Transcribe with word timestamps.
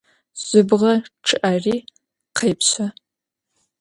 Jıbğe 0.47 0.93
ççı'eri 1.25 1.75
khêpşe. 2.37 2.85